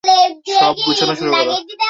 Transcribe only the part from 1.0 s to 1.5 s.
শুরু কর।